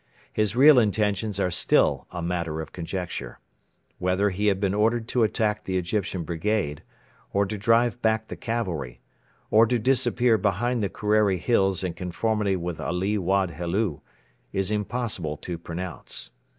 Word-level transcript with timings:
His 0.33 0.55
real 0.55 0.79
intentions 0.79 1.39
are 1.39 1.51
still 1.51 2.07
a 2.09 2.23
matter 2.23 2.59
of 2.59 2.71
conjecture. 2.71 3.37
Whether 3.99 4.31
he 4.31 4.47
had 4.47 4.59
been 4.59 4.73
ordered 4.73 5.07
to 5.09 5.21
attack 5.21 5.63
the 5.63 5.77
Egyptian 5.77 6.23
brigade, 6.23 6.81
or 7.31 7.45
to 7.45 7.55
drive 7.55 8.01
back 8.01 8.27
the 8.27 8.35
cavalry, 8.35 8.99
or 9.51 9.67
to 9.67 9.77
disappear 9.77 10.39
behind 10.39 10.81
the 10.81 10.89
Kerreri 10.89 11.37
Hills 11.37 11.83
in 11.83 11.93
conformity 11.93 12.55
with 12.55 12.79
Ali 12.81 13.19
Wad 13.19 13.51
Helu, 13.51 13.99
is 14.51 14.71
impossible 14.71 15.37
to 15.37 15.59
pronounce. 15.59 16.31